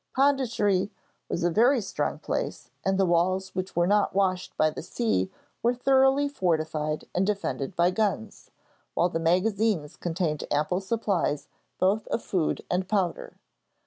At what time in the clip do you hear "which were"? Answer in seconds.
3.53-3.85